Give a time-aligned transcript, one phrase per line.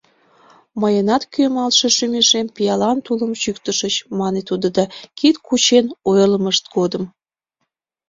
[0.81, 4.67] Мыйынат кӱэмалтше шӱмешем пиалан тулым чӱктышыч,— мане тудо
[5.17, 7.03] кид кучен ойырлымышт годым.